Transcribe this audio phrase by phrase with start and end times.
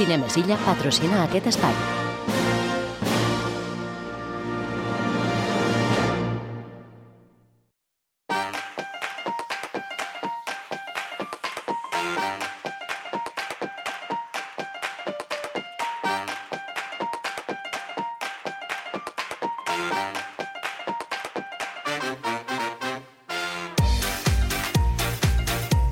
[0.00, 1.74] Cinemes Illa patrocina aquest espai.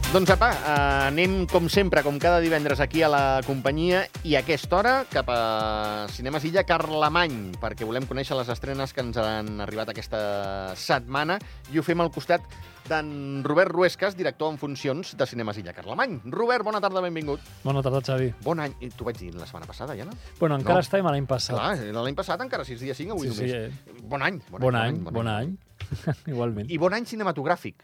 [0.08, 0.48] Doncs apa,
[1.08, 5.28] anem com sempre, com cada divendres aquí a la companyia i a aquesta hora cap
[5.32, 11.38] a Cinemes Illa Carlemany, perquè volem conèixer les estrenes que ens han arribat aquesta setmana
[11.72, 12.44] i ho fem al costat
[12.88, 16.18] d'en Robert Ruescas, director en funcions de Cinemes Illa Carlemany.
[16.32, 17.40] Robert, bona tarda, benvingut.
[17.64, 18.30] Bona tarda, Xavi.
[18.44, 18.72] Bon any.
[18.96, 20.12] T'ho vaig dir la setmana passada, ja, no?
[20.40, 20.84] Bueno, encara No.
[20.86, 21.56] estem a l'any passat.
[21.56, 23.72] Clar, l'any passat encara, sis dies cinc, avui sí, sí, només.
[23.72, 24.02] eh?
[24.08, 24.40] Bon any.
[24.50, 25.56] Bon, any, bon any.
[26.32, 26.68] Igualment.
[26.72, 27.76] I bon any cinematogràfic.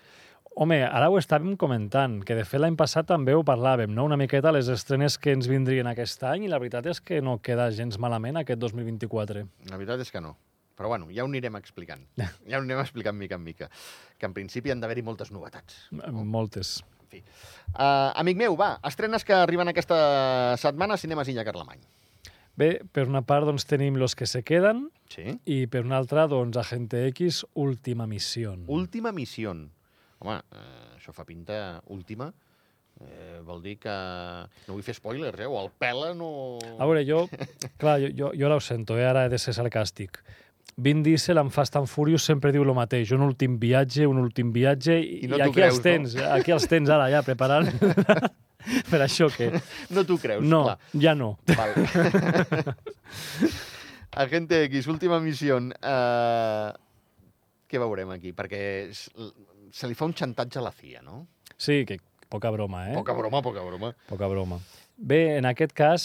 [0.54, 4.04] Home, ara ho estàvem comentant, que de fet l'any passat també ho parlàvem, no?
[4.06, 7.40] una miqueta les estrenes que ens vindrien aquest any, i la veritat és que no
[7.42, 9.42] queda gens malament aquest 2024.
[9.72, 10.36] La veritat és que no.
[10.78, 12.06] Però bueno, ja ho anirem explicant.
[12.50, 13.68] Ja ho anirem explicant mica en mica.
[14.18, 15.88] Que en principi han d'haver-hi moltes novetats.
[15.90, 16.76] Moltes.
[17.02, 17.22] En fi.
[17.74, 19.98] Uh, amic meu, va, estrenes que arriben aquesta
[20.62, 21.82] setmana a Cinemes Illa Carlemany.
[22.54, 25.40] Bé, per una part doncs, tenim Los que se queden Sí.
[25.50, 28.54] i per una altra doncs, Agente X, Última Missió.
[28.66, 29.54] Última missió.
[30.24, 32.30] Home, eh, això fa pinta última.
[33.04, 33.92] Eh, vol dir que...
[34.68, 35.48] No vull fer spoilers, eh?
[35.50, 36.28] O el pela no...
[36.78, 37.24] A veure, jo,
[37.82, 39.04] clar, jo, jo, jo ara ho sento, eh?
[39.08, 40.20] ara he de ser sarcàstic.
[40.80, 44.48] Vin Diesel en Fast and Furious sempre diu el mateix, un últim viatge, un últim
[44.54, 47.68] viatge, i, I no i aquí creus, els tens, aquí els tens ara ja preparant
[48.90, 49.50] per això que...
[49.94, 50.78] No t'ho creus, No, clar.
[51.04, 51.34] ja no.
[51.52, 51.76] Val.
[54.24, 55.58] Agente X, última missió.
[55.58, 56.70] Uh,
[57.70, 58.30] què veurem aquí?
[58.36, 58.60] Perquè
[59.74, 61.24] se li fa un xantatge a la CIA, no?
[61.58, 61.98] Sí, que
[62.30, 62.94] poca broma, eh?
[62.94, 63.90] Poca broma, poca broma.
[64.06, 64.60] Poca broma.
[64.96, 66.04] Bé, en aquest cas,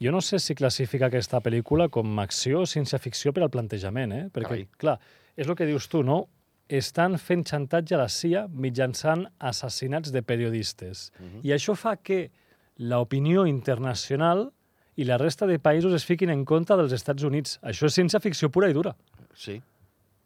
[0.00, 4.26] jo no sé si classifica aquesta pel·lícula com acció o ciència-ficció per al plantejament, eh?
[4.34, 4.68] Perquè, Carai.
[4.76, 4.98] clar,
[5.36, 6.26] és el que dius tu, no?
[6.68, 11.08] Estan fent xantatge a la CIA mitjançant assassinats de periodistes.
[11.18, 11.40] Mhm.
[11.48, 12.30] I això fa que
[12.76, 14.50] l'opinió internacional
[14.96, 17.58] i la resta de països es fiquin en contra dels Estats Units.
[17.62, 18.94] Això és ciència-ficció pura i dura.
[19.34, 19.62] Sí.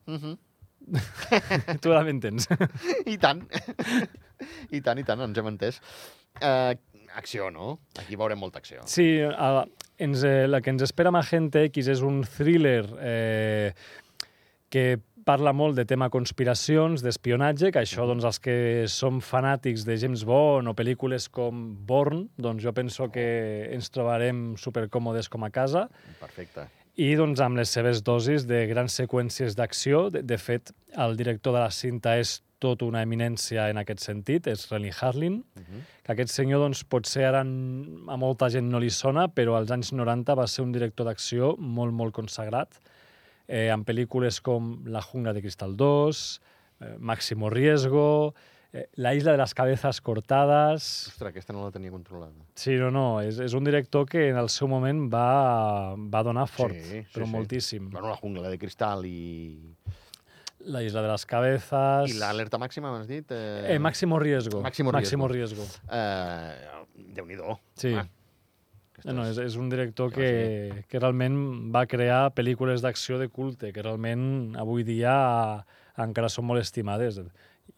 [0.08, 0.38] Uh -huh.
[1.82, 2.48] Tu ara m'entens.
[3.06, 3.44] I tant.
[4.70, 5.78] I tant, i tant, ens hem entès.
[6.40, 6.74] Uh,
[7.14, 7.78] acció, no?
[8.00, 8.82] Aquí veurem molta acció.
[8.90, 9.64] Sí, a,
[10.02, 13.72] ens, eh, la que ens espera amb Agente X és un thriller eh,
[14.72, 14.86] que
[15.22, 18.56] parla molt de tema conspiracions, d'espionatge, que això, doncs, els que
[18.90, 23.26] som fanàtics de James Bond o pel·lícules com Bourne, doncs jo penso que
[23.70, 25.86] ens trobarem supercòmodes com a casa
[26.18, 26.66] Perfecte.
[27.00, 30.08] I doncs, amb les seves dosis de grans seqüències d'acció.
[30.12, 34.46] De, de fet, el director de la cinta és tot una eminència en aquest sentit,
[34.46, 35.80] és Renny Harlin, Uh -huh.
[36.04, 39.92] que aquest senyor doncs, potser ara a molta gent no li sona, però als anys
[39.92, 42.68] 90 va ser un director d'acció molt, molt consagrat,
[43.48, 46.40] eh, amb pel·lícules com La jungla de cristal 2,
[46.80, 48.34] eh, Máximo Riesgo,
[48.72, 51.08] eh, La isla de las cabezas cortadas...
[51.08, 52.32] Ostres, aquesta no la tenia controlada.
[52.54, 56.46] Sí, no, no, és, és un director que en el seu moment va, va donar
[56.48, 57.32] fort, Sí, sí, però sí.
[57.32, 57.90] moltíssim.
[57.90, 59.76] Bueno, la jungla de cristal i...
[60.64, 62.08] La isla de las cabezas...
[62.08, 63.26] I l'alerta màxima, m'has dit?
[63.34, 64.60] Eh, Máximo Riesgo.
[64.62, 65.64] Máximo Máximo Riesgo.
[65.64, 65.86] Riesgo.
[65.90, 67.56] Eh, Déu-n'hi-do.
[67.74, 67.90] Sí.
[67.96, 68.04] Home,
[68.92, 71.34] aquestes- No, és, és un director que que, que realment
[71.74, 75.16] va crear pel·lícules d'acció de culte, que realment avui dia
[75.98, 77.18] encara són molt estimades.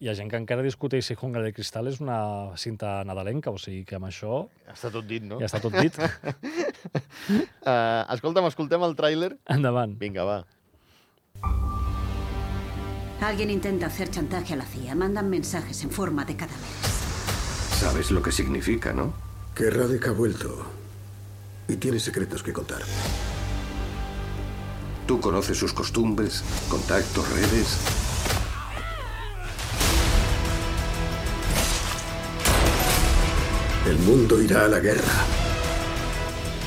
[0.03, 3.59] Hi ha gent que encara discuteix si Jungla de Cristal és una cinta nadalenca, o
[3.61, 4.41] sigui que amb això
[4.73, 5.37] Està tot dit, no?
[5.39, 5.95] ja està tot dit.
[5.95, 9.31] Uh, escolta'm, escoltem el tràiler.
[9.55, 9.95] Endavant.
[10.01, 10.41] Vinga, va.
[13.23, 14.95] Alguien intenta hacer chantaje a la CIA.
[14.99, 16.91] Mandan mensajes en forma de cadáveres.
[17.79, 19.13] Sabes lo que significa, ¿no?
[19.55, 20.65] Que Radek ha vuelto
[21.69, 22.81] y tiene secretos que contar.
[25.07, 27.77] Tú conoces sus costumbres, contactos, redes.
[33.85, 35.25] El mundo irá a la guerra.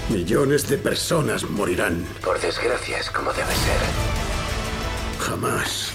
[0.08, 2.04] Millones de personas morirán.
[2.24, 3.80] Por desgracia es como debe ser.
[5.18, 5.92] Jamás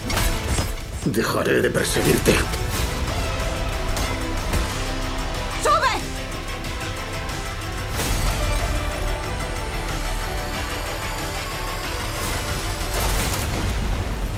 [1.05, 2.33] dejaré de perseguirte.
[5.63, 5.99] ¡Sube!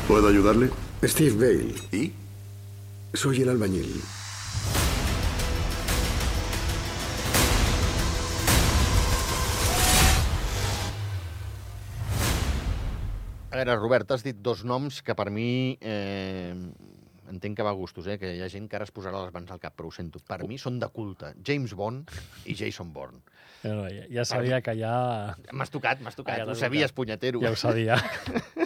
[0.07, 0.69] ¿Puedo ayudarle?
[1.04, 2.13] Steve Bale, ¿Y?
[3.13, 4.01] soy el albañil.
[13.56, 16.52] A veure, Robert, has dit dos noms que per mi eh,
[17.31, 18.18] entenc que va a gustos, eh?
[18.19, 20.19] que hi ha gent que ara es posarà les mans al cap, però ho sento.
[20.28, 21.30] Per mi són de culte.
[21.40, 22.12] James Bond
[22.52, 23.22] i Jason Bourne.
[23.62, 24.92] No, no, ja, ja sabia que ja...
[25.56, 26.36] M'has tocat, m'has tocat.
[26.36, 26.98] Ah, ja ho sabies, tocat.
[27.00, 27.46] punyetero.
[27.46, 27.96] Ja ho sabia.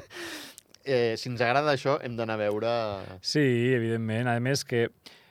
[0.95, 2.73] eh, si ens agrada això, hem d'anar a veure...
[3.21, 3.45] Sí,
[3.77, 4.33] evidentment.
[4.33, 4.87] A més que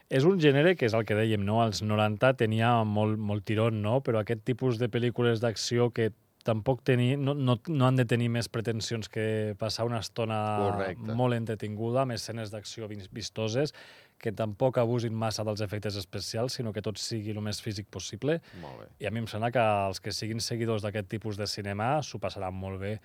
[0.06, 1.58] és un gènere que és el que dèiem, no?
[1.66, 3.98] Als 90 tenia molt, molt tirón, no?
[4.06, 6.12] Però aquest tipus de pel·lícules d'acció que
[6.48, 11.14] tampoc teni, no, no, no han de tenir més pretensions que passar una estona Correcte.
[11.18, 13.74] molt entretinguda, amb escenes d'acció vis- vistoses,
[14.18, 18.40] que tampoc abusin massa dels efectes especials, sinó que tot sigui el més físic possible.
[18.62, 18.88] Molt bé.
[19.04, 22.18] I a mi em sembla que els que siguin seguidors d'aquest tipus de cinema s'ho
[22.18, 22.96] passaran molt bé.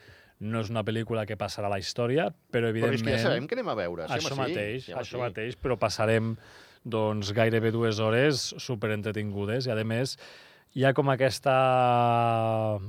[0.41, 3.05] No és una pel·lícula que passarà a la història, però Però és evidentment...
[3.13, 4.07] que ja sabem que anem a veure.
[4.09, 4.39] Sí, això sí.
[4.41, 5.21] mateix, Sí, això sí.
[5.21, 6.33] mateix, però passarem
[6.83, 10.17] doncs, gairebé dues hores superentretingudes i, a més,
[10.73, 11.53] hi ha com aquesta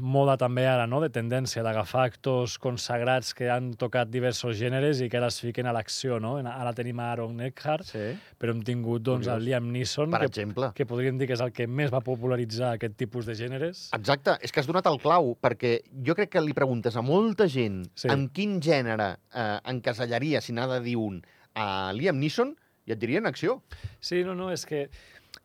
[0.00, 5.10] moda també ara, no?, de tendència d'agafar actors consagrats que han tocat diversos gèneres i
[5.12, 6.36] que ara es fiquen a l'acció, no?
[6.40, 8.06] Ara tenim a Aaron Eckhart, Sí.
[8.40, 9.44] però hem tingut doncs, el Curiós.
[9.50, 10.70] Liam Neeson, Per que, exemple.
[10.74, 13.90] que podríem dir que és el que més va popularitzar aquest tipus de gèneres.
[13.92, 17.46] Exacte, és que has donat el clau, perquè jo crec que li preguntes a molta
[17.48, 18.08] gent Sí.
[18.08, 21.20] en quin gènere eh, encasellaria, si n'ha de dir un,
[21.54, 23.62] a Liam Neeson, i et dirien acció.
[24.00, 24.88] Sí, no, no, és que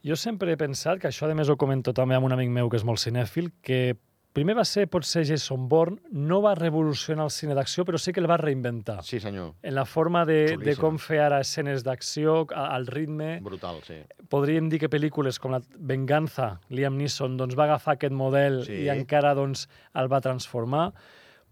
[0.05, 2.69] jo sempre he pensat, que això a més ho comento també amb un amic meu
[2.69, 3.97] que és molt cinèfil, que
[4.31, 8.21] primer va ser potser Jason Bourne, no va revolucionar el cine d'acció, però sí que
[8.21, 9.01] el va reinventar.
[9.03, 9.55] Sí, senyor.
[9.61, 13.39] En la forma de, de com fer ara escenes d'acció, al ritme.
[13.43, 13.97] Brutal, sí.
[14.29, 18.83] Podríem dir que pel·lícules com la Venganza, Liam Neeson, doncs va agafar aquest model Sí.
[18.85, 19.65] i encara doncs,
[19.95, 20.93] el va transformar.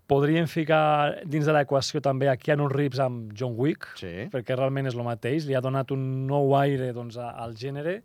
[0.08, 4.30] Podríem ficar dins de l'equació també a Keanu Reeves amb John Wick, Sí.
[4.32, 8.04] perquè realment és el mateix, li ha donat un nou aire doncs, al gènere.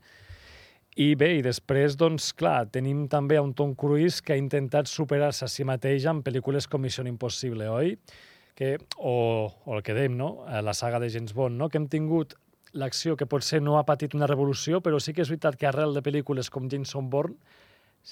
[1.00, 4.90] I bé, i després, doncs, clar, tenim també a un Tom Cruise que ha intentat
[4.90, 7.96] superar-se a si mateix en pel·lícules com Missió Impossible, oi?
[8.54, 10.44] Que, o, o el que dèiem, no?
[10.44, 11.70] Eh, La saga de James Bond, no?
[11.72, 12.36] Que hem tingut
[12.76, 15.96] l'acció que potser no ha patit una revolució, però sí que és veritat que arrel
[15.96, 17.40] de pel·lícules com Jameson Bourne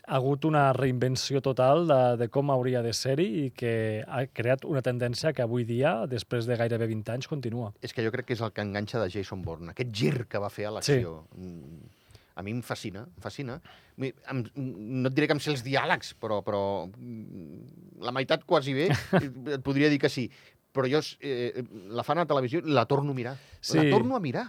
[0.07, 3.73] ha hagut una reinvenció total de, de com hauria de ser-hi i que
[4.07, 7.73] ha creat una tendència que avui dia, després de gairebé 20 anys, continua.
[7.83, 10.41] És que jo crec que és el que enganxa de Jason Bourne, aquest gir que
[10.41, 11.25] va fer a l'acció.
[11.35, 12.00] Mm,
[12.41, 13.59] A mi em fascina, em fascina.
[14.01, 18.73] Em, no et diré que em sé els diàlegs, però, però mm, la meitat quasi
[18.77, 18.89] bé
[19.21, 20.25] et podria dir que sí.
[20.73, 23.37] Però jo eh, la fan a televisió i la torno a mirar.
[23.61, 23.77] Sí.
[23.81, 24.47] La torno a mirar.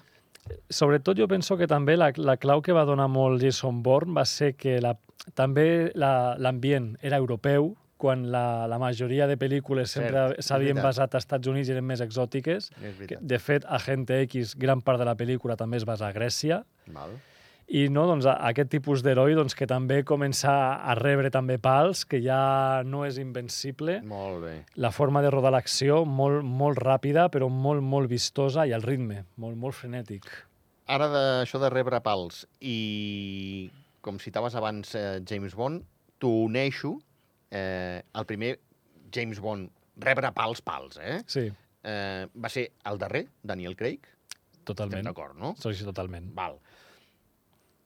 [0.73, 4.23] Sobretot jo penso que també la, la clau que va donar molt Jason Bourne va
[4.25, 4.95] ser que la,
[5.37, 11.27] també la- l'ambient era europeu, quan la, la majoria de pel·lícules sempre s'havien basat als
[11.27, 12.71] Estats Units i eren més exòtiques.
[13.21, 16.63] De fet, Agente X, gran part de la pel·lícula també es basa a Grècia.
[16.95, 17.13] Val.
[17.71, 20.51] I no, doncs, a- aquest tipus d'heroi doncs, que també comença
[20.83, 24.01] a rebre també pals, que ja no és invencible.
[24.03, 24.53] Molt bé.
[24.75, 29.21] La forma de rodar l'acció, molt, molt ràpida, però molt, molt vistosa, i el ritme,
[29.39, 30.27] molt, molt frenètic.
[30.91, 33.69] Ara d'això de rebre pals i,
[34.03, 35.85] com citaves abans eh, James Bond,
[36.19, 36.97] t'ho uneixo.
[37.51, 38.57] Eh, el primer
[39.15, 39.69] James Bond
[40.01, 41.21] rebre pals, pals, eh?
[41.27, 41.47] Sí,
[41.83, 44.03] eh va ser el darrer, Daniel Craig.
[44.03, 45.07] Estem totalment.
[45.07, 45.55] d'acord, no?
[45.57, 46.27] Sí, sí, totalment.
[46.35, 46.59] Val.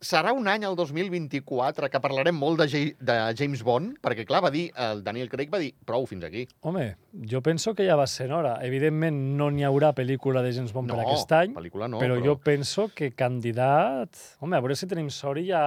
[0.06, 4.44] Serà un any, el 2024, que parlarem molt de, J de James Bond, perquè, clar,
[4.46, 6.44] va dir, el Daniel Craig va dir, prou, fins aquí.
[6.62, 6.84] Home,
[7.32, 8.60] jo penso que ja va ser hora.
[8.68, 12.38] Evidentment, no n'hi haurà pel·lícula de James Bond per aquest any, pel·lícula no, però, jo
[12.38, 14.22] penso que candidat...
[14.46, 15.66] Home, a veure si tenim sort i ja,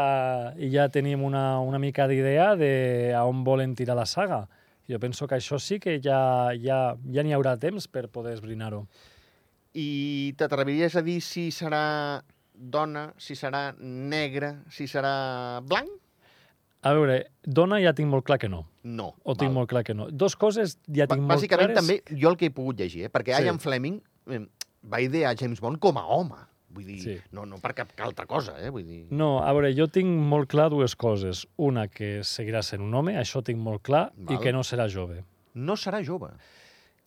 [0.55, 2.73] i ja tenim una, una mica d'idea de
[3.19, 4.45] a on volen tirar la saga.
[4.89, 8.87] Jo penso que això sí que ja, ja, ja n'hi haurà temps per poder esbrinar-ho.
[9.75, 12.23] I t'atreviries a dir si serà
[12.59, 15.89] dona, si serà negre, si serà blanc?
[16.83, 18.65] A veure, dona ja tinc molt clar que no.
[18.85, 19.13] No.
[19.25, 20.09] O tinc molt clar que no.
[20.11, 21.79] Dos coses ja tinc molt Bàsicament, clares.
[21.81, 23.11] també, jo el que he pogut llegir, eh?
[23.11, 23.45] perquè Sí.
[23.49, 24.01] Ian Fleming
[24.31, 24.45] eh,
[24.87, 26.39] va idear James Bond com a home.
[26.71, 27.17] Vull dir, Sí.
[27.33, 28.69] no, no per cap altra cosa, eh?
[28.71, 29.07] Vull dir...
[29.11, 31.47] No, a veure, jo tinc molt clar dues coses.
[31.57, 34.37] Una, que seguirà sent un home, això tinc molt clar, Val.
[34.37, 35.25] i que no serà jove.
[35.55, 36.29] No serà jove.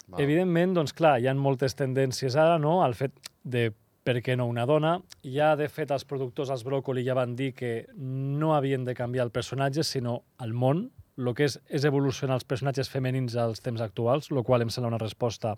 [0.08, 0.20] Val.
[0.20, 3.70] Evidentment, doncs clar, hi ha moltes tendències ara, no?, al fet de
[4.04, 4.96] per què no una dona.
[5.24, 9.28] Ja, de fet, els productors, els Broccoli, ja van dir que no havien de canviar
[9.28, 10.90] el personatge, sinó el món.
[11.18, 14.96] El que és, és evolucionar els personatges femenins als temps actuals, el qual em sembla
[14.96, 15.56] una resposta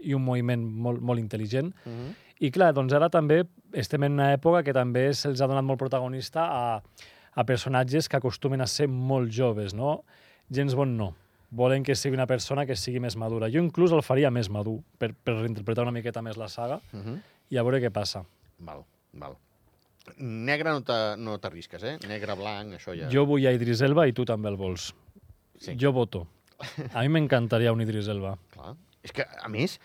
[0.00, 1.72] i un moviment molt, molt intel·ligent.
[1.84, 2.12] Uh -huh.
[2.40, 5.78] I clar, doncs ara també estem en una època que també se'ls ha donat molt
[5.78, 6.82] protagonista a,
[7.32, 10.04] a personatges que acostumen a ser molt joves, no?
[10.50, 11.14] James Bond no.
[11.50, 13.50] Volen que sigui una persona que sigui més madura.
[13.50, 17.00] Jo inclús el faria més madur, per, per reinterpretar una miqueta més la saga Uh
[17.00, 17.18] -huh.
[17.50, 18.24] I a veure què passa.
[18.58, 19.36] Val, val.
[20.18, 21.96] Negre no t'a- no t'arrisques, eh?
[22.08, 23.08] Negre, blanc, això ja...
[23.12, 24.90] Jo vull a Idris Elba i tu també el vols.
[25.60, 25.74] Sí.
[25.78, 26.24] Jo voto.
[26.92, 28.34] A mi m'encantaria un Idris Elba.
[28.54, 28.74] Clar.
[29.06, 29.78] És que, a més,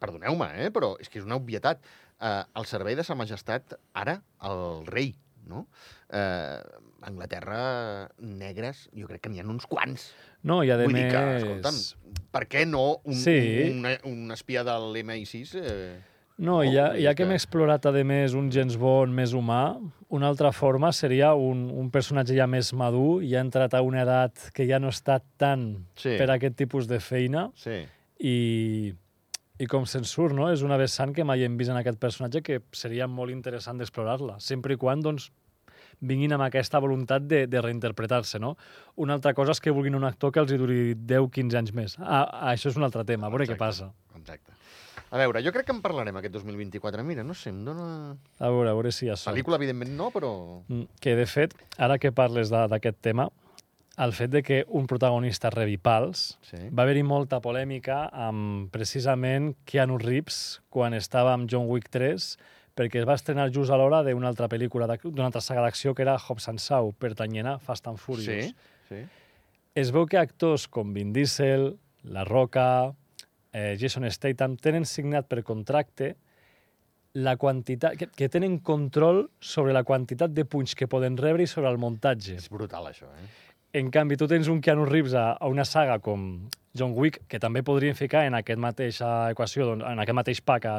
[0.00, 0.70] perdoneu-me, eh?
[0.74, 1.82] però és que és una obvietat.
[2.20, 5.12] eh, al servei de sa majestat, ara, el rei,
[5.46, 5.68] no?
[6.10, 6.58] Eh,
[7.06, 10.08] Anglaterra, negres, jo crec que n'hi ha uns quants.
[10.42, 11.12] No, i a Vull dir més...
[11.14, 11.78] que, escolta'm,
[12.34, 13.36] per què no un, Sí.
[13.70, 15.54] un, un, un espia de l'MI6?
[15.62, 16.00] Eh,
[16.38, 19.32] No, i ja, Oh, ja és que hem explorat, a més, un James Bond més
[19.34, 19.74] humà,
[20.14, 24.04] una altra forma seria un, un personatge ja més madur, ja ha entrat a una
[24.04, 26.14] edat que ja no està tant Sí.
[26.16, 27.80] per a aquest tipus de feina, sí.
[28.22, 28.94] i,
[29.58, 30.46] i com se'n surt, no?
[30.52, 34.38] És una vessant que mai hem vist en aquest personatge que seria molt interessant d'explorar-la,
[34.38, 35.32] sempre i quan, doncs,
[36.00, 38.54] vinguin amb aquesta voluntat de, de reinterpretar-se, no?
[39.02, 41.96] Una altra cosa és que vulguin un actor que els hi duri 10-15 anys més.
[41.98, 43.90] Ah, això és un altre tema, a veure què Exacte.
[43.90, 44.18] passa.
[44.20, 44.54] Exacte.
[45.10, 47.02] A veure, jo crec que en parlarem aquest 2024.
[47.04, 48.16] Mira, no sé, em dona...
[48.38, 49.32] A veure, a veure si hi ha sort.
[49.34, 50.32] Pel·lícula, evidentment, no, però...
[50.68, 53.28] Mm, Que, de fet, ara que parles d'aquest tema,
[53.98, 56.60] el fet de que un protagonista rebi pals, Sí.
[56.70, 62.28] va haver-hi molta polèmica amb, precisament, Keanu Reeves, quan estava amb John Wick 3,
[62.78, 66.04] perquè es va estrenar just a l'hora d'una altra pel·lícula, d'una altra saga d'acció, que
[66.04, 68.52] era Hobbs and Shaw, pertanyent a Fast and Furious.
[68.52, 68.54] Sí,
[68.92, 69.02] sí.
[69.74, 71.72] Es veu que actors com Vin Diesel,
[72.04, 72.94] La Roca,
[73.52, 76.14] eh, Jason Statham tenen signat per contracte
[77.18, 81.50] la quantitat, que, que tenen control sobre la quantitat de punys que poden rebre i
[81.50, 82.36] sobre el muntatge.
[82.38, 83.28] És brutal, això, eh?
[83.78, 87.40] En canvi, tu tens un Keanu Reeves a, a una saga com John Wick, que
[87.42, 90.78] també podrien ficar en aquest mateixa equació, doncs, en aquest mateix pack, a,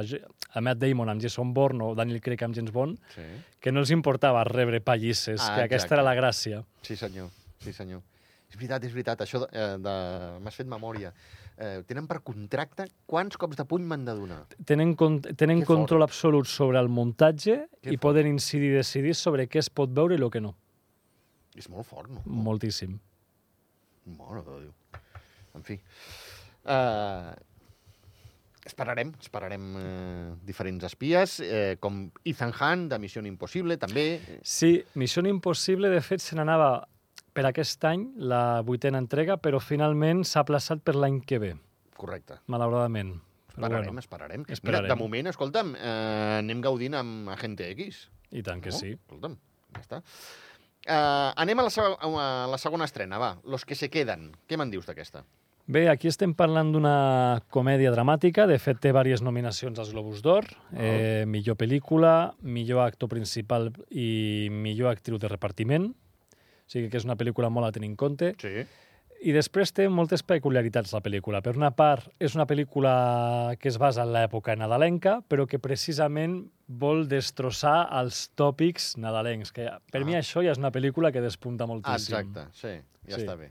[0.57, 3.25] a Matt Damon amb Jason Bourne o Daniel Craig amb James Bond, Sí.
[3.61, 5.99] que no els importava rebre pallisses, Ah, que aquesta exacte.
[5.99, 6.63] era la gràcia.
[6.81, 7.29] Sí, senyor.
[7.59, 8.01] Sí, senyor.
[8.49, 9.21] És veritat, és veritat.
[9.21, 9.49] Això de...
[9.53, 9.95] eh, de...
[10.41, 11.11] M'has fet memòria.
[11.59, 14.37] Eh, tenen per contracte quants cops de puny m'han de donar.
[14.63, 15.75] Tenen, con tenen Que fort.
[15.81, 18.01] control absolut sobre el muntatge Que i fort.
[18.05, 20.55] poden incidir i decidir sobre què es pot veure i el que no.
[21.59, 22.21] És molt fort, no?
[22.25, 22.97] Moltíssim.
[24.05, 24.73] Mare de Déu.
[25.55, 25.75] En fi.
[26.63, 27.33] Uh,
[28.65, 34.21] esperarem, esperarem uh, diferents espies, eh, com Ethan Hunt, de Missió Impossible, també.
[34.43, 36.87] Sí, Missió Impossible, de fet, se n'anava
[37.39, 41.53] per aquest any, la vuitena entrega, però finalment s'ha plaçat per l'any que ve,
[41.96, 42.41] Correcte.
[42.51, 43.15] malauradament.
[43.55, 44.43] Però Esperarem, bueno, esperarem.
[44.48, 44.86] esperarem.
[44.86, 48.10] Mira, de moment, escolta'm, eh, anem gaudint amb Agente X.
[48.31, 48.77] I tant que no?
[48.77, 48.91] sí.
[48.93, 49.38] Escolta'm,
[49.75, 50.01] ja està.
[50.89, 53.34] Uh, anem a la, seg- a la segona estrena, va.
[53.43, 54.29] Los que se queden.
[54.48, 55.25] Què me'n dius d'aquesta?
[55.69, 58.48] Bé, aquí estem parlant d'una comèdia dramàtica.
[58.50, 60.48] De fet, té diverses nominacions als Globus d'Or.
[60.74, 65.91] Eh, millor pel·lícula, millor actor principal i millor actriu de repartiment.
[66.69, 68.35] O sigui que és una pel·lícula molt a tenir en compte.
[68.38, 68.61] Sí.
[69.25, 71.41] I després té moltes peculiaritats la pel·lícula.
[71.43, 76.38] Per una part, és una pel·lícula que es basa en l'època nadalenca, però que precisament
[76.67, 79.51] vol destrossar els tòpics nadalencs.
[79.51, 80.05] Que per Ah.
[80.05, 82.15] mi això ja és una pel·lícula que despunta Ah, moltíssim.
[82.15, 83.25] exacte, sí, ja Sí.
[83.25, 83.49] està bé.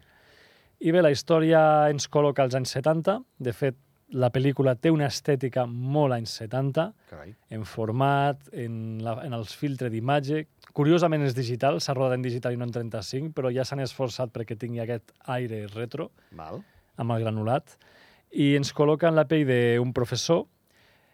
[0.80, 3.24] I bé, la història ens col·loca als anys 70.
[3.38, 3.74] De fet,
[4.16, 7.34] la pel·lícula té una estètica molt anys 70, Carai.
[7.52, 10.46] en format, en, la, en els filtres d'imatge.
[10.76, 14.32] Curiosament és digital, s'ha rodat en digital i no en 35, però ja s'han esforçat
[14.32, 16.62] perquè tingui aquest aire retro Val.
[16.96, 17.76] amb el granulat.
[18.32, 20.46] I ens col·loca en la pell d'un professor,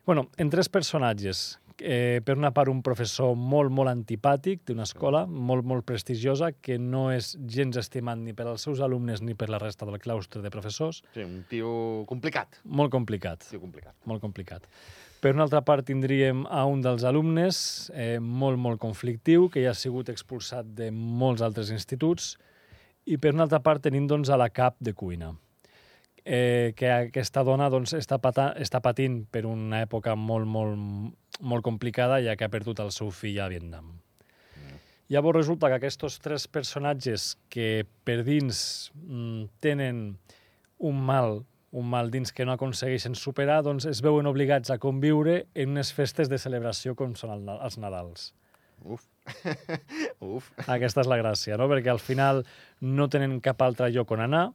[0.06, 1.58] bueno, en tres personatges.
[1.80, 6.76] Eh, per una part, un professor molt, molt antipàtic d'una escola, molt, molt prestigiosa, que
[6.78, 10.42] no és gens estimat ni per als seus alumnes ni per la resta del claustre
[10.42, 11.02] de professors.
[11.14, 12.60] Sí, un tio complicat.
[12.64, 13.94] Molt complicat, Tio complicat.
[14.06, 14.68] molt complicat.
[15.20, 19.70] Per una altra part, tindríem a un dels alumnes eh, molt, molt conflictiu, que ja
[19.72, 22.36] ha sigut expulsat de molts altres instituts,
[23.06, 25.32] i per una altra part tenim doncs, a la cap de cuina,
[26.24, 31.64] eh, que aquesta dona doncs, està, pata, està patint per una època molt, molt, molt
[31.64, 33.92] complicada, ja que ha perdut el seu fill a Vietnam.
[35.12, 40.06] Llavors resulta que aquests tres personatges que per dins mm, tenen
[40.78, 41.42] un mal,
[41.76, 45.92] un mal dins que no aconsegueixen superar, doncs es veuen obligats a conviure en unes
[45.92, 48.32] festes de celebració com són el, els Nadals.
[48.80, 49.04] Uf.
[50.34, 50.50] Uf.
[50.68, 51.68] Aquesta és la gràcia, no?
[51.70, 52.42] Perquè al final
[52.80, 54.46] no tenen cap altre lloc on anar,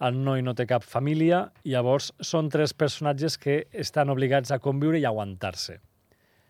[0.00, 4.58] el noi no té cap família, i llavors són tres personatges que estan obligats a
[4.58, 5.78] conviure i a aguantar-se.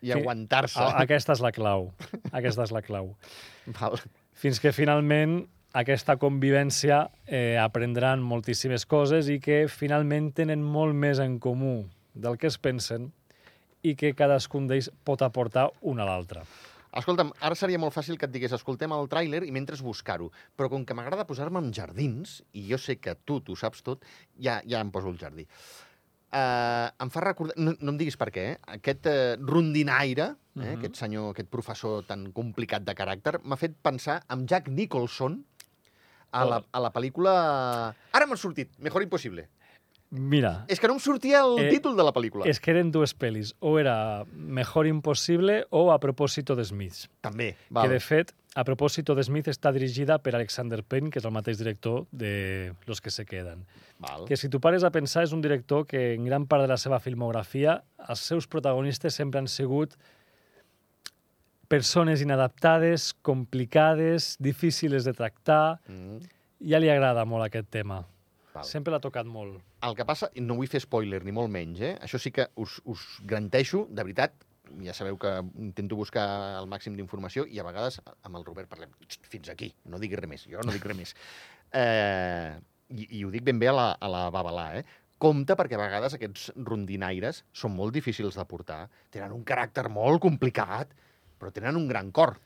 [0.03, 0.19] I Sí.
[0.19, 0.81] aguantar-se.
[1.03, 1.93] Aquesta és la clau.
[2.33, 3.15] Aquesta és la clau.
[3.81, 3.99] Val.
[4.37, 11.19] Fins que finalment aquesta convivència eh, aprendran moltíssimes coses i que finalment tenen molt més
[11.19, 13.13] en comú del que es pensen
[13.83, 16.43] i que cadascun d'ells pot aportar un a l'altre.
[16.97, 20.71] Escolta'm, ara seria molt fàcil que et digués escoltem el tràiler i mentre buscar-ho, però
[20.73, 24.07] com que m'agrada posar-me en jardins, i jo sé que tu t'ho saps tot,
[24.41, 25.45] ja, ja em poso el jardí.
[26.37, 28.57] Uh, em fa recordar, no, no em diguis per què, eh?
[28.75, 30.59] aquest uh, rondinaire, eh?
[30.59, 30.79] Mhm.
[30.79, 35.39] aquest senyor, aquest professor tan complicat de caràcter, m'ha fet pensar en Jack Nicholson
[36.33, 37.37] a la, a la pel·lícula...
[38.17, 39.47] Ara m'ha sortit, Mejor Impossible.
[40.11, 42.47] Mira, És que no em sortia el Eh, títol de la pel·lícula.
[42.47, 43.55] és que eren dues pel·lis.
[43.61, 47.07] O era Mejor Impossible o A propòsito de Smith.
[47.21, 47.89] També, Que, val.
[47.91, 51.59] de fet, A propòsito de Smith està dirigida per Alexander Payne, que és el mateix
[51.59, 53.67] director de Los que se queden.
[53.99, 54.25] val.
[54.27, 56.77] Que si tu pares a pensar, és un director que en gran part de la
[56.79, 59.95] seva filmografia els seus protagonistes sempre han sigut
[61.69, 65.81] persones inadaptades, complicades, difícils de tractar.
[65.89, 66.19] Mm,
[66.71, 68.07] Ja li agrada molt aquest tema.
[68.55, 68.65] val.
[68.65, 69.61] Sempre l'ha tocat molt.
[69.85, 71.95] El que passa, no vull fer spoiler ni molt menys, eh?
[72.03, 74.47] això sí que us, us garanteixo, de veritat,
[74.83, 76.25] ja sabeu que intento buscar
[76.59, 80.19] el màxim d'informació i a vegades amb el Robert parlem "Xt, fins aquí, no diguis
[80.19, 81.15] res més, jo no dic res més.
[81.77, 82.57] Eh,
[82.89, 84.85] i, I ho dic ben bé a la, a la babalà, eh?
[85.23, 90.21] Compte perquè a vegades aquests rondinaires són molt difícils de portar, tenen un caràcter molt
[90.25, 90.93] complicat,
[91.39, 92.37] però tenen un gran cor.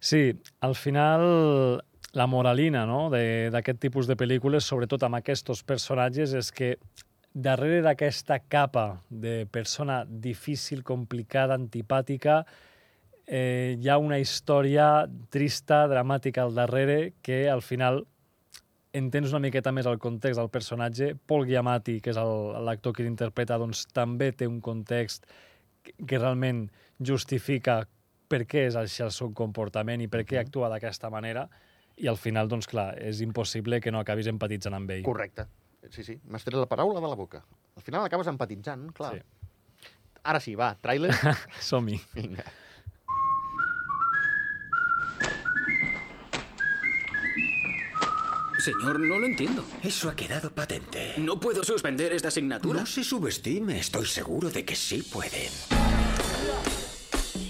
[0.00, 1.80] Sí, al final
[2.14, 3.10] la moralina no?
[3.10, 6.76] de- d'aquest tipus de pel·lícules, sobretot amb aquests personatges, és que
[7.34, 12.44] darrere d'aquesta capa de persona difícil, complicada, antipàtica,
[13.26, 18.04] eh, hi ha una història trista, dramàtica al darrere, que al final
[18.94, 21.16] entens una miqueta més el context del personatge.
[21.26, 25.26] Paul Giamatti, que és l'actor que l'interpreta, doncs també té un context
[25.82, 26.68] que, que realment
[27.02, 27.82] justifica
[28.28, 31.48] per què és així el seu comportament i per què actua d'aquesta manera,
[31.96, 35.04] i al final, doncs clar, és impossible que no acabis empatitzant amb ell.
[35.06, 35.46] Correcte.
[35.92, 37.44] Sí, sí, m'has tret la paraula de la boca.
[37.76, 39.14] Al final acabes empatitzant, clar.
[39.18, 39.90] Sí.
[40.24, 41.12] Ara sí, va, tràiler.
[41.68, 42.00] Som-hi.
[42.16, 42.44] Vinga.
[48.64, 49.62] Señor, no lo entiendo.
[49.82, 51.12] Eso ha quedado patente.
[51.18, 52.80] No puedo suspender esta asignatura.
[52.80, 55.50] No se subestime, estoy seguro de que sí pueden.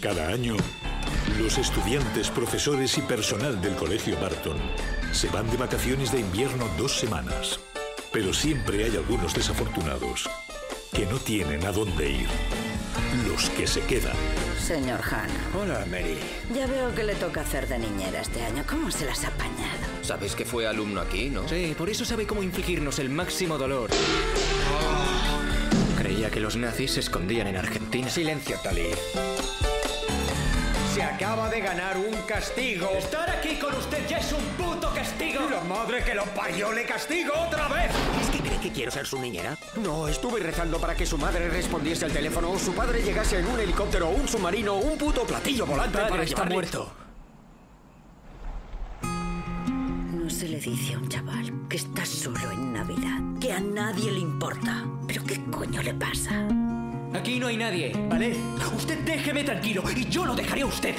[0.01, 0.57] Cada año,
[1.39, 4.57] los estudiantes, profesores y personal del Colegio Barton
[5.13, 7.59] se van de vacaciones de invierno dos semanas.
[8.13, 10.29] Pero siempre hay algunos desafortunados
[10.93, 12.29] que no tienen a dónde ir.
[13.29, 14.17] Los que se quedan.
[14.65, 15.29] Señor Han,
[15.61, 16.17] Hola, Mary.
[16.55, 18.65] ya veo que le toca hacer de niñera este año.
[18.69, 19.85] ¿Cómo se las ha apañado?
[20.03, 21.49] Sabes que fue alumno aquí, ¿no?
[21.49, 23.91] Sí, por eso sabe cómo infligirnos el máximo dolor.
[25.99, 28.09] Creía que los nazis se escondían en Argentina.
[28.09, 28.83] Silencio, Tali.
[30.95, 32.89] Se acaba de ganar un castigo.
[32.97, 35.41] Estar aquí con usted ya es un puto castigo.
[35.51, 37.91] ¡La madre que lo parió le castigo otra vez!
[38.23, 39.57] ¿Es que cree que quiero ser su niñera?
[39.83, 43.47] No, estuve rezando para que su madre respondiese al teléfono o su padre llegase en
[43.47, 46.93] un helicóptero o un submarino o un puto platillo volante Padre para está llevarle- muerto.
[49.03, 54.13] No se le dice a un chaval que está solo en Navidad, que a nadie
[54.13, 54.85] le importa.
[55.09, 56.47] ¿Pero qué coño le pasa?
[57.15, 58.35] Aquí no hay nadie, ¿vale?
[58.77, 60.95] Usted déjeme tranquilo y yo lo dejaré a usted.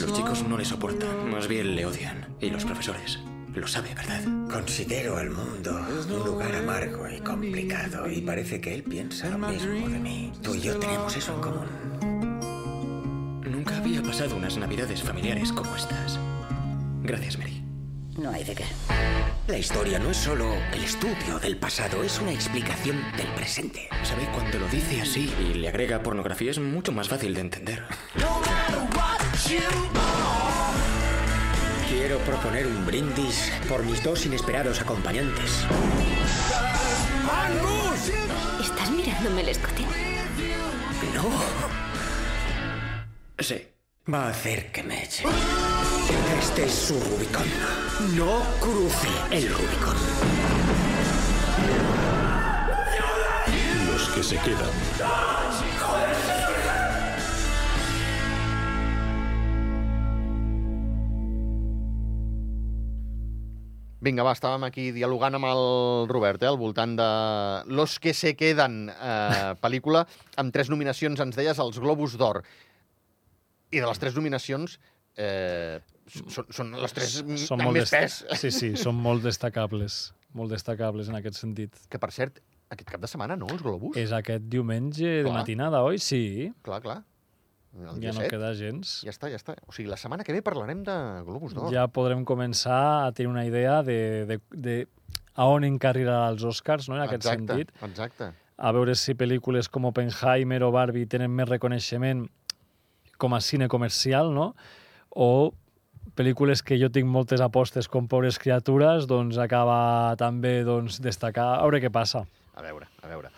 [0.00, 2.26] Los chicos no le soportan, más bien le odian.
[2.40, 3.20] Y los profesores.
[3.54, 4.22] Lo sabe, ¿verdad?
[4.50, 9.88] Considero al mundo un lugar amargo y complicado y parece que él piensa lo mismo
[9.88, 10.32] de mí.
[10.42, 11.66] Tú y yo tenemos eso en común.
[13.50, 16.18] Nunca había pasado unas navidades familiares como estas.
[17.02, 17.61] Gracias, Mary.
[18.16, 18.64] No hay de qué.
[19.48, 23.88] La historia no es solo el estudio del pasado, es una explicación del presente.
[24.04, 24.28] ¿Sabe?
[24.34, 27.82] Cuando lo dice así y le agrega pornografía es mucho más fácil de entender.
[31.88, 35.64] Quiero proponer un brindis por mis dos inesperados acompañantes.
[38.60, 39.82] ¿Estás mirándome el escote?
[41.14, 41.30] No,
[43.38, 43.66] Sí.
[44.12, 45.24] va a hacer que me eche.
[46.38, 47.46] Este es su Rubicon.
[48.16, 49.96] No cruce el Rubicon.
[53.86, 54.70] Los que se quedan.
[64.02, 67.10] Vinga, va, estàvem aquí dialogant amb el Robert, eh, al voltant de
[67.70, 72.42] Los que se queden, eh, pel·lícula, amb tres nominacions, ens deies, als Globus d'Or.
[73.70, 74.80] I de les tres nominacions,
[75.16, 75.80] eh,
[76.12, 78.22] són, són les tres Són amb més pes.
[78.40, 80.12] Sí, sí, són molt destacables.
[80.36, 81.76] Molt destacables en aquest sentit.
[81.92, 82.40] Que, per cert,
[82.72, 83.96] aquest cap de setmana, no, els Globus?
[84.00, 85.38] És aquest diumenge de Clar.
[85.42, 86.00] matinada, oi?
[86.00, 86.50] Sí.
[86.64, 87.02] Clar, clar.
[87.72, 88.28] El Ja dia no 7.
[88.28, 88.98] queda gens.
[89.06, 89.54] Ja està, ja està.
[89.68, 91.70] O sigui, la setmana que ve parlarem de Globus d'Or.
[91.72, 94.76] Ja podrem començar a tenir una idea de, de, de
[95.32, 97.72] a on encarrirà els Oscars, no?, en aquest exacte, sentit.
[97.88, 98.32] Exacte.
[98.62, 102.26] A veure si pel·lícules com Oppenheimer o Barbie tenen més reconeixement
[103.16, 104.52] com a cine comercial, no?
[105.14, 105.52] O
[106.16, 111.54] pel·lícules que jo tinc moltes apostes com Pobres criatures, doncs acaba també doncs, destacar.
[111.58, 112.24] A veure què passa.
[112.54, 113.32] A veure, a veure.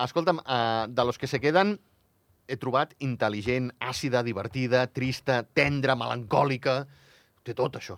[0.00, 1.78] Escolta'm, uh, de los que se queden,
[2.50, 6.84] he trobat intel·ligent, àcida, divertida, trista, tendra, melancòlica...
[7.40, 7.94] Té tot, això.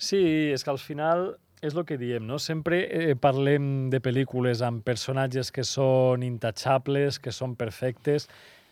[0.00, 0.18] Sí,
[0.54, 2.38] és que al final és el que diem, no?
[2.40, 8.30] Sempre eh, parlem de pel·lícules amb personatges que són intouchables, que són perfectes.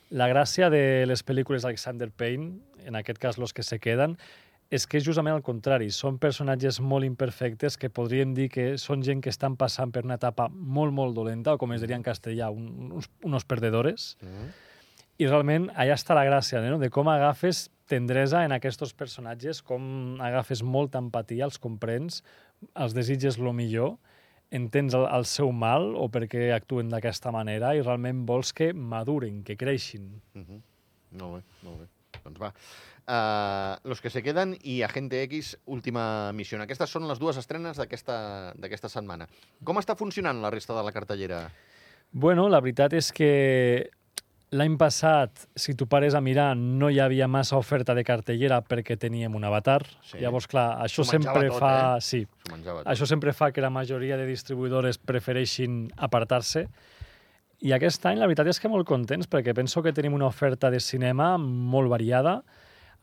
[0.09, 4.17] La gràcia de les pel·lícules d'Alexander Payne, en aquest cas los que se queden,
[4.69, 5.89] és que és justament al contrari.
[5.93, 10.19] Són personatges molt imperfectes que podríem dir que són gent que estan passant per una
[10.21, 14.15] etapa molt, molt dolenta, o com es diria en castellà, un, uns, unos perdedores.
[14.21, 14.51] Mm -hmm.
[15.19, 16.77] I realment allà està la gràcia, no?
[16.79, 22.23] de com agafes tendresa en aquests personatges, com agafes molta empatia, els comprens,
[22.75, 23.97] els desitges lo millor,
[24.51, 29.43] entens el, el seu mal o perquè actuen d'aquesta manera i realment vols que maduren,
[29.43, 30.21] que creixin.
[30.33, 30.61] Mm -hmm.
[31.19, 31.87] Molt bé, molt bé.
[32.23, 32.53] Doncs va.
[33.09, 36.61] Uh, los que se queden i Agente X, última missió.
[36.61, 39.27] Aquestes són les dues estrenes d'aquesta setmana.
[39.63, 41.49] Com està funcionant la resta de la cartellera?
[42.11, 43.89] Bueno, la veritat és que
[44.49, 48.95] L'any passat, si tu pares a mirar, no hi havia massa oferta de cartellera perquè
[48.97, 49.83] teníem un avatar.
[50.07, 50.17] Sí.
[50.23, 51.73] Llavors, clar, això sempre tot, fa...
[51.99, 52.01] Eh?
[52.01, 52.21] Sí.
[52.81, 56.65] Això sempre fa que la majoria de distribuïdores prefereixin apartar-se.
[57.61, 60.73] I aquest any, la veritat és que molt contents, perquè penso que tenim una oferta
[60.73, 62.39] de cinema molt variada,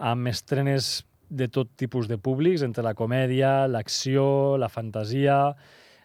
[0.02, 5.54] amb estrenes de tot tipus de públics, entre la comèdia, l'acció, la fantasia,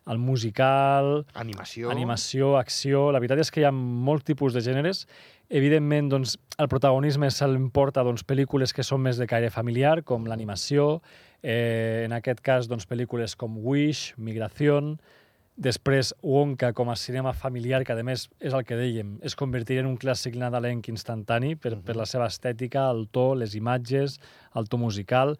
[0.09, 1.25] el musical...
[1.33, 1.91] Animació.
[1.93, 3.09] Animació, acció...
[3.13, 5.05] La veritat és que hi ha molts tipus de gèneres.
[5.51, 10.27] Evidentment, doncs, el protagonisme se l'emporta doncs, pel·lícules que són més de caire familiar, com
[10.29, 11.01] l'animació,
[11.43, 14.95] eh, en aquest cas, doncs, pel·lícules com Wish, Migración,
[15.61, 19.83] després Wonka com a cinema familiar, que a més és el que dèiem, es convertiria
[19.83, 24.17] en un clàssic nadalenc instantani per, per la seva estètica, el to, les imatges,
[24.55, 25.35] el to musical,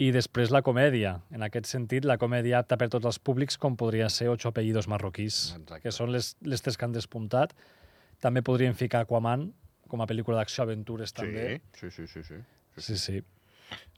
[0.00, 1.18] i després la comèdia.
[1.34, 4.88] En aquest sentit, la comèdia apta per tots els públics, com podria ser Ocho apellidos
[4.88, 5.82] marroquís, Exacte.
[5.84, 7.52] que són les, les tres que han despuntat.
[8.24, 9.50] També podríem ficar Aquaman,
[9.90, 11.60] com a pel·lícula d'acció-aventures, també.
[11.76, 12.40] Sí, sí, sí, sí.
[12.76, 12.96] Sí, sí.
[12.96, 13.22] sí.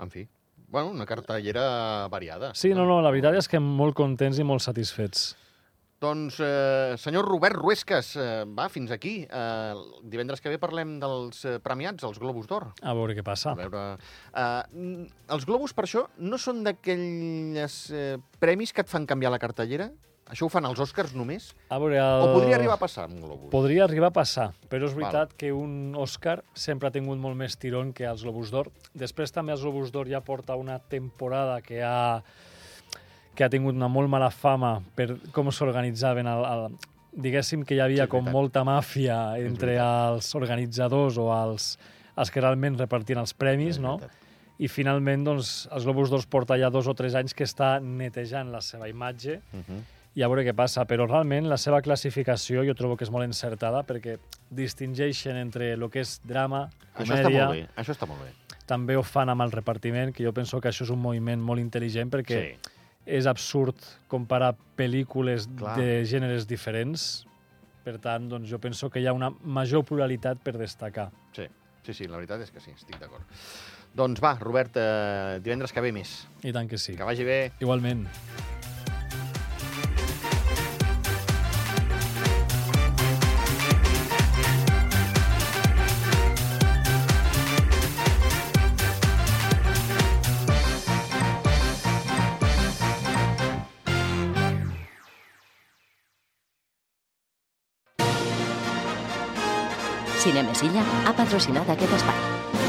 [0.02, 0.26] En fi,
[0.72, 2.52] bueno, una cartellera variada.
[2.54, 5.32] Sí, no, no, la veritat és que molt contents i molt satisfets.
[6.02, 9.22] Doncs, eh, senyor Robert Ruesques, eh, va, fins aquí.
[9.22, 12.72] Eh, divendres que ve parlem dels eh, premiats, els Globus d'Or.
[12.82, 13.52] A veure què passa.
[13.52, 13.82] A veure...
[14.34, 19.38] Eh, els Globus, per això, no són d'aquells eh, premis que et fan canviar la
[19.38, 19.92] cartellera?
[20.32, 21.50] Això ho fan els Oscars només?
[21.70, 22.26] A veure, el...
[22.26, 23.50] O podria arribar a passar amb Globus?
[23.54, 25.38] Podria arribar a passar, però és veritat Val.
[25.38, 28.72] que un Oscar sempre ha tingut molt més tirón que els Globus d'Or.
[28.98, 32.24] Després també els Globus d'Or ja porta una temporada que ha
[33.34, 36.66] que ha tingut una molt mala fama per com s'organitzaven el, el,
[37.12, 41.76] diguéssim que hi havia sí, com molta màfia entre els organitzadors o els,
[42.16, 43.98] els que realment repartien els premis, no?
[44.62, 48.52] I finalment, doncs, els Globus d'Or porta ja dos o tres anys que està netejant
[48.52, 49.80] la seva imatge uh -huh.
[50.14, 50.84] i a veure què passa.
[50.86, 54.18] Però realment la seva classificació jo trobo que és molt encertada perquè
[54.50, 57.16] distingeixen entre el que és drama, comèdia...
[57.16, 58.30] Això està molt bé, això està molt bé.
[58.66, 61.60] També ho fan amb el repartiment, que jo penso que això és un moviment molt
[61.60, 63.78] intel·ligent perquè sí és absurd
[64.10, 65.76] comparar pel·lícules Clar.
[65.78, 67.24] de gèneres diferents.
[67.82, 71.10] Per tant, doncs, jo penso que hi ha una major pluralitat per destacar.
[71.34, 71.48] Sí,
[71.82, 73.26] sí, sí la veritat és que sí, estic d'acord.
[73.92, 76.22] Doncs va, Robert, eh, divendres que ve més.
[76.46, 76.96] I tant que sí.
[76.96, 77.42] Que vagi bé.
[77.60, 78.06] Igualment.
[100.62, 102.61] Silla ha patrocinat aquest espai.